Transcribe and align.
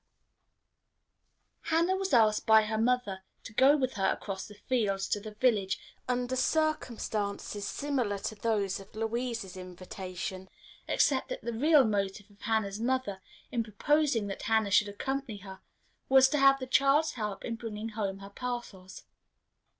Hannah 1.65 1.95
was 1.95 2.11
asked 2.11 2.47
by 2.47 2.63
her 2.63 2.79
mother 2.79 3.21
to 3.43 3.53
go 3.53 3.77
with 3.77 3.93
her 3.93 4.09
across 4.11 4.47
the 4.47 4.55
fields 4.55 5.07
to 5.09 5.19
the 5.19 5.35
village 5.35 5.77
under 6.07 6.35
circumstances 6.35 7.67
similar 7.67 8.17
to 8.17 8.33
those 8.33 8.79
of 8.79 8.95
Louisa's 8.95 9.55
invitation, 9.55 10.49
except 10.87 11.29
that 11.29 11.43
the 11.43 11.53
real 11.53 11.83
motive 11.83 12.31
of 12.31 12.41
Hannah's 12.41 12.79
mother, 12.79 13.21
in 13.51 13.61
proposing 13.63 14.25
that 14.25 14.41
Hannah 14.41 14.71
should 14.71 14.89
accompany 14.89 15.37
her, 15.37 15.59
was 16.09 16.27
to 16.29 16.39
have 16.39 16.57
the 16.59 16.65
child's 16.65 17.11
help 17.11 17.45
in 17.45 17.55
bringing 17.55 17.89
home 17.89 18.17
her 18.25 18.31
parcels. 18.31 19.03